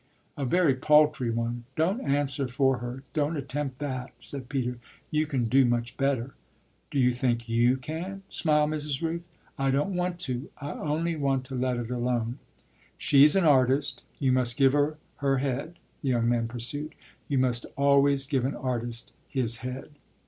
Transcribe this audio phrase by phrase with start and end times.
[0.35, 1.65] "A very paltry one.
[1.75, 4.79] Don't answer for her, don't attempt that," said Peter.
[5.11, 6.33] "You can do much better."
[6.89, 9.03] "Do you think you can?" smiled Mrs.
[9.03, 9.29] Rooth.
[9.59, 12.39] "I don't want to; I only want to let it alone.
[12.97, 16.95] She's an artist; you must give her her head," the young man pursued.
[17.27, 19.91] "You must always give an artist his head."